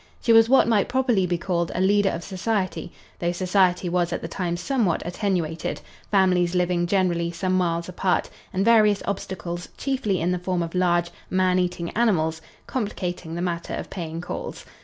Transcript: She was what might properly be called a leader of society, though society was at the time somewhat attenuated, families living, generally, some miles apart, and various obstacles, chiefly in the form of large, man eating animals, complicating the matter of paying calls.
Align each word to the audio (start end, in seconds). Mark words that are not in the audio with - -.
She 0.19 0.33
was 0.33 0.49
what 0.49 0.67
might 0.67 0.89
properly 0.89 1.27
be 1.27 1.37
called 1.37 1.71
a 1.75 1.79
leader 1.79 2.09
of 2.09 2.23
society, 2.23 2.91
though 3.19 3.31
society 3.31 3.87
was 3.87 4.11
at 4.11 4.23
the 4.23 4.27
time 4.27 4.57
somewhat 4.57 5.03
attenuated, 5.05 5.79
families 6.09 6.55
living, 6.55 6.87
generally, 6.87 7.29
some 7.29 7.55
miles 7.55 7.87
apart, 7.87 8.27
and 8.51 8.65
various 8.65 9.03
obstacles, 9.05 9.69
chiefly 9.77 10.19
in 10.19 10.31
the 10.31 10.39
form 10.39 10.63
of 10.63 10.73
large, 10.73 11.11
man 11.29 11.59
eating 11.59 11.91
animals, 11.91 12.41
complicating 12.65 13.35
the 13.35 13.43
matter 13.43 13.75
of 13.75 13.91
paying 13.91 14.21
calls. 14.21 14.65